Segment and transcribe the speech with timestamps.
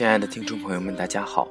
[0.00, 1.46] 亲爱的听众朋友们，大家好，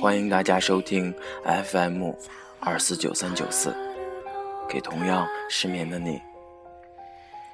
[0.00, 1.14] 欢迎大家收听
[1.44, 2.10] FM
[2.58, 3.70] 二四九三九四，
[4.66, 6.18] 给同样失眠的你，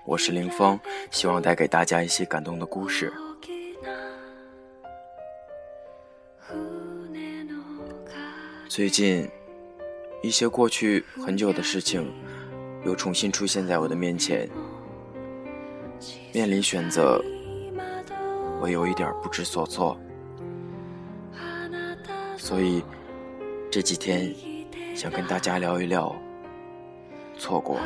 [0.04, 0.78] 我是林峰，
[1.10, 3.12] 希望带给大家一些感动的故事。
[8.68, 9.28] 最近，
[10.22, 12.08] 一些过去很久的事情，
[12.84, 14.48] 又重新出现在我的面前，
[16.32, 17.20] 面临选择。
[18.60, 19.96] 我有一点不知所措，
[22.36, 22.82] 所以
[23.70, 24.34] 这几天
[24.94, 26.14] 想跟大家聊一聊
[27.38, 27.78] 错过。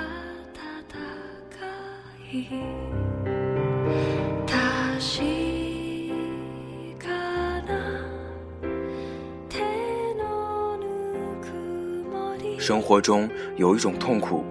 [12.58, 14.44] 生活中有一种痛苦，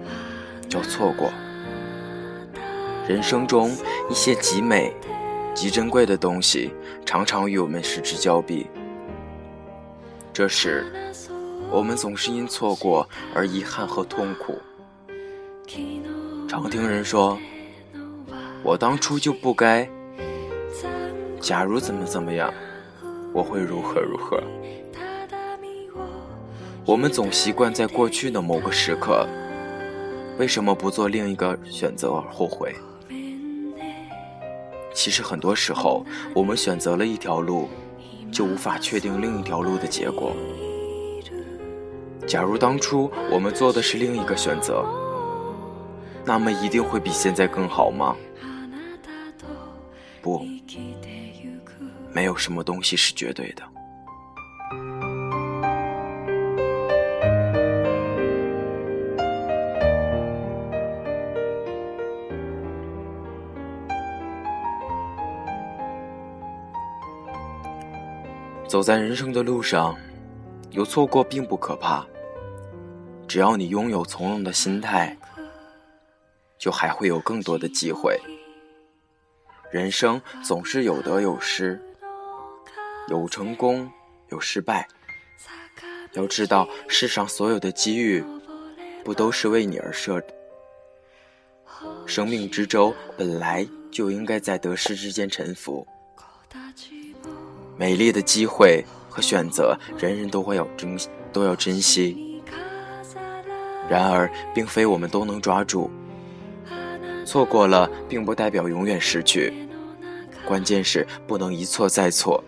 [0.68, 1.32] 叫错过。
[3.08, 3.70] 人生中
[4.08, 4.94] 一些极美。
[5.54, 6.72] 极珍贵的东西，
[7.04, 8.66] 常常与我们失之交臂。
[10.32, 10.84] 这时，
[11.70, 14.58] 我们总是因错过而遗憾和痛苦。
[16.48, 17.38] 常听人说
[18.62, 19.88] ：“我当初就不该。”
[21.40, 22.52] 假如怎么怎么样，
[23.32, 24.42] 我会如何如何。
[26.84, 29.26] 我们总习惯在过去的某个时刻，
[30.38, 32.74] 为什么不做另一个选择而后悔？
[34.94, 36.04] 其实很多时候，
[36.34, 37.68] 我们选择了一条路，
[38.30, 40.32] 就无法确定另一条路的结果。
[42.26, 44.84] 假如当初我们做的是另一个选择，
[46.24, 48.14] 那么一定会比现在更好吗？
[50.20, 50.46] 不，
[52.12, 53.62] 没有什么东西是绝对的。
[68.72, 69.94] 走在人生的路上，
[70.70, 72.06] 有错过并不可怕。
[73.28, 75.14] 只要你拥有从容的心态，
[76.58, 78.18] 就还会有更多的机会。
[79.70, 81.78] 人生总是有得有失，
[83.08, 83.92] 有成功
[84.30, 84.88] 有失败。
[86.14, 88.24] 要知道，世上所有的机遇，
[89.04, 90.28] 不都是为你而设的？
[92.06, 95.86] 生命之舟本来就应该在得失之间沉浮。
[97.82, 100.96] 美丽的机会和选择，人人都会要珍
[101.32, 102.40] 都要珍惜。
[103.88, 105.90] 然而，并非我们都能抓住。
[107.26, 109.52] 错过了，并不代表永远失去。
[110.46, 112.44] 关键是不能一错再错。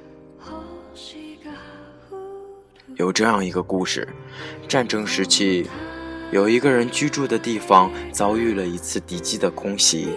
[2.95, 4.07] 有这样一个故事：
[4.69, 5.69] 战争时期，
[6.31, 10.11] 有一个人居住的地方遭遇了一次敌机的空袭。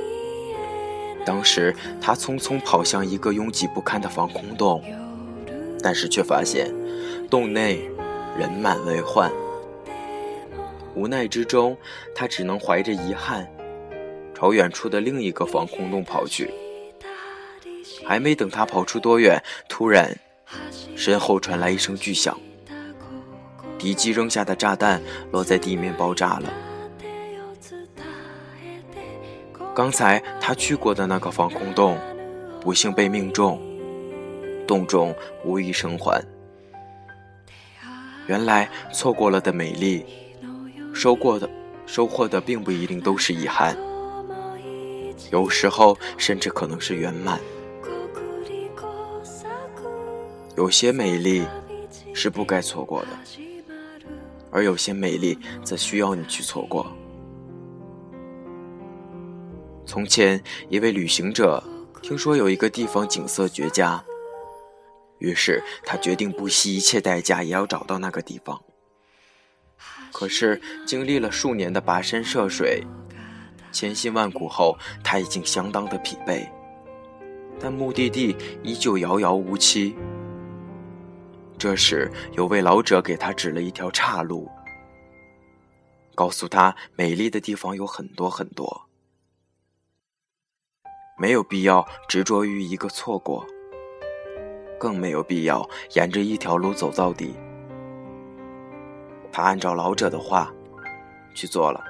[1.26, 4.84] 当时，他匆匆跑向一个拥挤不堪的防空洞。
[5.88, 6.70] 但是却发现，
[7.30, 7.90] 洞内
[8.38, 9.32] 人满为患。
[10.96, 11.78] 无奈之中，
[12.14, 13.50] 他只能怀着遗憾，
[14.36, 16.54] 朝远处的另一个防空洞跑去。
[18.06, 20.14] 还没等他跑出多远，突然，
[20.98, 22.38] 身后传来一声巨响，
[23.78, 26.52] 敌机扔下的炸弹落在地面爆炸了。
[29.74, 31.98] 刚才他去过的那个防空洞，
[32.60, 33.58] 不幸被命中。
[34.68, 36.24] 洞中无一生还。
[38.28, 40.06] 原来错过了的美丽，
[40.94, 41.50] 收过的
[41.86, 43.78] 收获的并不一定都是遗憾，
[45.32, 47.40] 有时候甚至可能是圆满。
[50.58, 51.46] 有些美丽
[52.14, 53.08] 是不该错过的，
[54.52, 56.92] 而有些美丽则需要你去错过。
[59.86, 61.64] 从前，一位旅行者
[62.02, 64.04] 听说有一个地方景色绝佳。
[65.20, 68.62] 于是他决定不惜一切代价也要找到那个地方。
[70.12, 72.84] 可是经历了数年的跋山涉水、
[73.72, 76.50] 千辛万苦后，他已经相当的疲惫，
[77.60, 79.96] 但目的地依旧遥遥无期。
[81.58, 84.50] 这时有位老者给他指了一条岔路，
[86.16, 88.88] 告诉他美丽的地方有很多很多，
[91.18, 93.46] 没有必要执着于一个错过。
[94.80, 97.34] 更没有必要沿着一条路走到底。
[99.32, 100.54] 他按照老者的话
[101.36, 101.84] 去做了。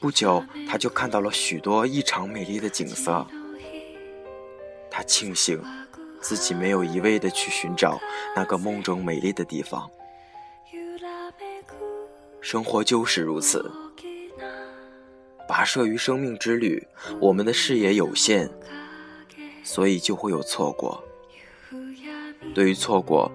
[0.00, 3.26] 不久，他就看到了许多异常美丽的景色。
[4.90, 5.62] 他庆幸
[6.20, 7.98] 自己没有一味的去寻找
[8.34, 9.88] 那个梦中美丽的地方。
[12.40, 13.70] 生活就是如此，
[15.48, 16.86] 跋涉于生命之旅，
[17.20, 18.50] 我们的视野有限。
[19.62, 21.02] 所以就会有错过。
[22.54, 23.30] 对于错过，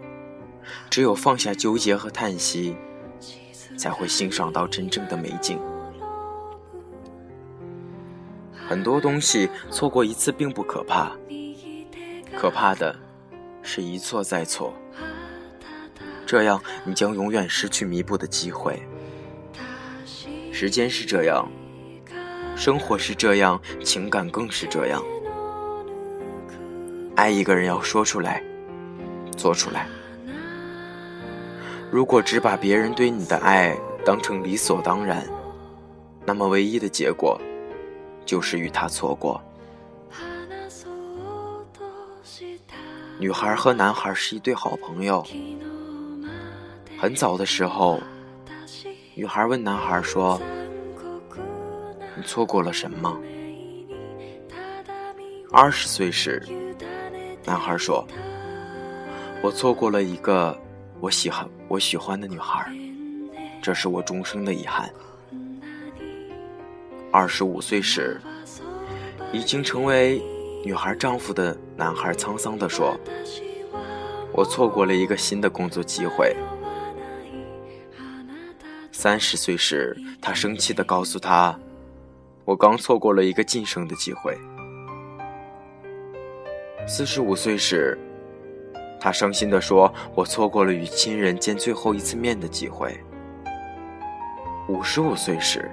[0.90, 2.76] 只有放下纠结和叹息，
[3.78, 5.60] 才会欣赏到真正的美景。
[8.54, 11.16] 很多东西错过一次并不可怕，
[12.36, 12.94] 可怕的
[13.64, 14.74] 是一错再错，
[16.26, 18.84] 这样你将永远失去弥补的机会。
[20.52, 21.50] 时间是这样，
[22.58, 25.02] 生活是这样，情感更是这样。
[27.18, 28.44] 爱一个人要说出来，
[29.36, 29.88] 做出来。
[31.92, 33.76] 如果只把别人对你的爱
[34.06, 35.28] 当成理所当然，
[36.24, 37.42] 那么唯一的结果。
[38.24, 39.42] 就是与他错过。
[43.18, 45.26] 女孩和男孩是一对好朋友。
[47.00, 48.02] 很早的时候，
[49.16, 50.42] 女孩问男孩说
[52.18, 53.18] ：“你错过了什么？”
[55.50, 56.44] 二十岁时，
[57.48, 58.06] 男孩说
[59.42, 60.60] ：“我错过了一个
[61.00, 62.70] 我喜欢我喜欢的女孩，
[63.62, 64.92] 这是我终生的遗憾。”
[67.10, 68.20] 二十五岁时，
[69.32, 70.22] 已经成为
[70.66, 73.00] 女孩丈夫的男孩沧桑地说
[74.36, 76.36] ：“我错过了一个新的工作机会。”
[78.92, 81.58] 三十岁时，他生气地告诉她
[82.44, 84.38] ：“我刚错过了一个晋升的机会。”
[86.90, 88.00] 四十五岁时，
[88.98, 92.98] 他伤心地说：“我错过了与亲人见最后一次面的机会。”
[94.70, 95.70] 五十五岁时，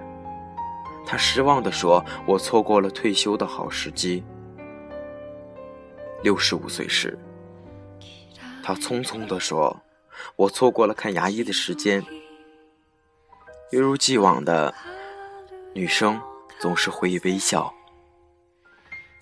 [1.07, 4.25] 他失望地说：“我错过了退休的好时机。”
[6.25, 7.17] 六十五岁时，
[8.61, 9.81] 他匆匆地说
[10.35, 12.05] ：“我错过了看牙医的时间。”
[13.71, 14.75] 一如既往的，
[15.75, 16.21] 女生
[16.59, 17.73] 总是会微笑，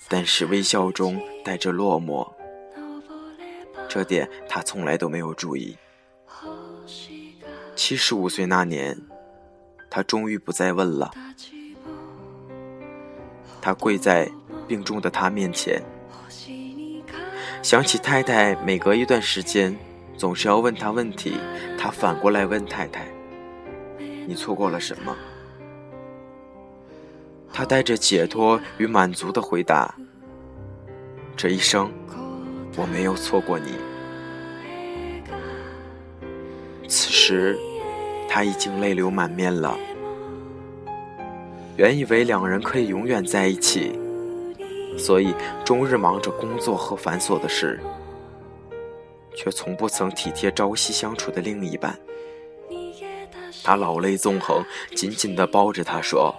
[0.09, 2.31] 但是微笑中带着落寞，
[3.89, 5.77] 这点他从来都没有注意。
[7.75, 8.99] 七十五岁那年，
[9.91, 11.11] 他终于不再问了。
[13.61, 14.31] 他跪在
[14.69, 15.83] 病重的他面前，
[17.63, 19.75] 想起太太每隔一段时间
[20.17, 21.39] 总是要问他问题，
[21.79, 23.07] 他反过来问太太
[24.27, 25.17] ：“你错过了什么？”
[27.53, 29.95] 他带着解脱与满足的回答
[31.37, 31.93] ：“这一生
[32.77, 33.73] 我没有错过你。”
[36.89, 37.59] 此时
[38.29, 39.79] 他已经泪流满面了。
[41.77, 43.99] 原以为两人可以永远在一起，
[44.99, 45.35] 所以
[45.65, 47.81] 终日忙着工作和繁琐的事，
[49.35, 51.99] 却从不曾体贴朝夕相处的另一半。
[53.65, 54.63] 他老泪纵横，
[54.95, 56.35] 紧紧地抱着她说：“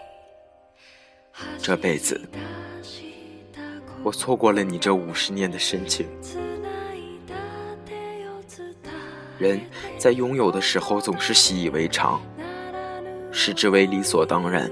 [1.62, 2.20] 这辈子，
[4.04, 6.06] 我错过了你这五十年的深情。
[9.40, 9.60] 人
[9.98, 12.22] 在拥有的时候总是习以为常，
[13.32, 14.70] 视之为理所当然。”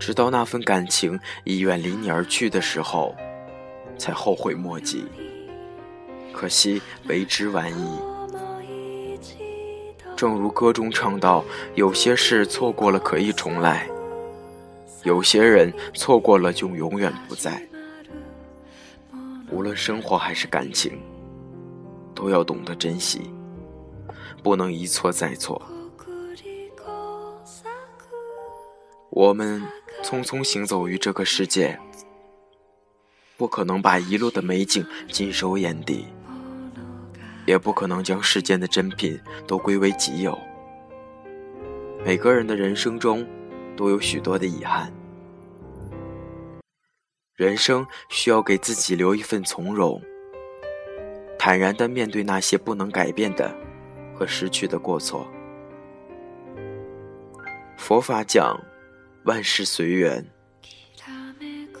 [0.00, 3.14] 直到那份感情已远离你而去的时候，
[3.98, 5.04] 才后悔莫及。
[6.32, 7.98] 可惜为之晚矣。
[10.16, 11.44] 正如歌中唱道
[11.76, 13.86] ：“有些事错过了可以重来，
[15.02, 17.66] 有些人错过了就永远不在。”
[19.50, 21.00] 无论生活还是感情，
[22.14, 23.32] 都要懂得珍惜，
[24.42, 25.60] 不能一错再错。
[29.10, 29.62] 我们。
[30.02, 31.78] 匆匆行走于这个世界，
[33.36, 36.06] 不可能把一路的美景尽收眼底，
[37.44, 40.36] 也不可能将世间的珍品都归为己有。
[42.02, 43.24] 每个人的人生中，
[43.76, 44.92] 都有许多的遗憾。
[47.34, 50.00] 人生需要给自己留一份从容，
[51.38, 53.54] 坦然的面对那些不能改变的
[54.14, 55.26] 和失去的过错。
[57.76, 58.58] 佛法讲。
[59.24, 60.26] 万事随缘，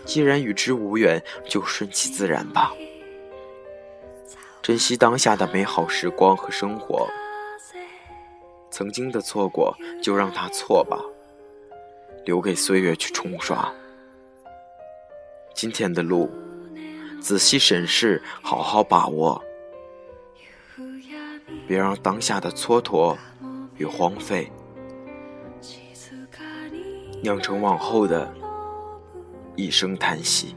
[0.04, 2.70] 既然与之无缘，就顺其自然吧。
[4.60, 7.08] 珍惜当下的美好时光和生活，
[8.70, 11.00] 曾经的错过就让它错吧，
[12.24, 13.72] 留给岁月去冲刷。
[15.54, 16.30] 今天的路，
[17.20, 19.42] 仔细审视，好好把握，
[21.66, 23.16] 别让当下的蹉跎
[23.76, 24.50] 与荒废。
[27.22, 28.32] 酿成往后的
[29.54, 30.56] 一声叹息。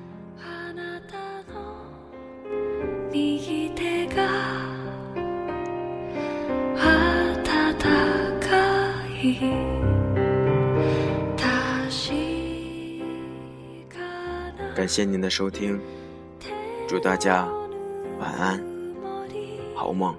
[14.76, 15.80] 感谢您的收听，
[16.88, 17.48] 祝大家
[18.20, 18.60] 晚安，
[19.76, 20.16] 好梦。